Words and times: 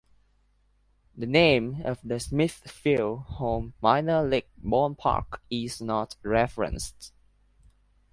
The 1.15 1.27
name 1.27 1.83
of 1.85 1.99
the 2.03 2.19
Smithfield 2.19 3.19
home 3.19 3.75
minor 3.83 4.23
league 4.23 4.47
ballpark 4.59 5.41
is 5.51 5.79
not 5.79 6.15
referenced. 6.23 7.11